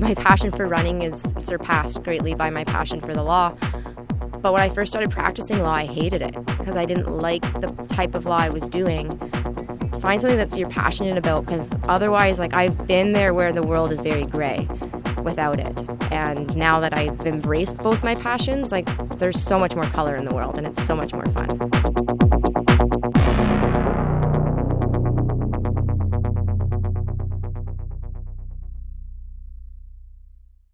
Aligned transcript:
my 0.00 0.14
passion 0.14 0.50
for 0.50 0.66
running 0.66 1.02
is 1.02 1.34
surpassed 1.38 2.02
greatly 2.02 2.34
by 2.34 2.50
my 2.50 2.64
passion 2.64 3.00
for 3.00 3.14
the 3.14 3.22
law. 3.22 3.50
But 4.40 4.52
when 4.52 4.62
I 4.62 4.68
first 4.68 4.92
started 4.92 5.10
practicing 5.10 5.60
law, 5.60 5.72
I 5.72 5.86
hated 5.86 6.22
it 6.22 6.34
because 6.46 6.76
I 6.76 6.84
didn't 6.84 7.18
like 7.18 7.42
the 7.60 7.68
type 7.88 8.14
of 8.14 8.24
law 8.24 8.38
I 8.38 8.50
was 8.50 8.68
doing. 8.68 9.10
Find 10.00 10.20
something 10.20 10.38
that 10.38 10.56
you're 10.56 10.68
passionate 10.68 11.16
about 11.16 11.46
because 11.46 11.72
otherwise, 11.88 12.38
like, 12.38 12.54
I've 12.54 12.86
been 12.86 13.12
there 13.12 13.34
where 13.34 13.52
the 13.52 13.62
world 13.62 13.90
is 13.90 14.00
very 14.00 14.24
gray 14.24 14.68
without 15.22 15.58
it. 15.58 15.84
And 16.12 16.56
now 16.56 16.78
that 16.78 16.96
I've 16.96 17.26
embraced 17.26 17.78
both 17.78 18.04
my 18.04 18.14
passions, 18.14 18.70
like, 18.70 18.86
there's 19.18 19.42
so 19.42 19.58
much 19.58 19.74
more 19.74 19.86
color 19.86 20.14
in 20.14 20.24
the 20.24 20.34
world 20.34 20.56
and 20.56 20.66
it's 20.66 20.84
so 20.84 20.94
much 20.94 21.12
more 21.12 21.26
fun. 21.26 22.27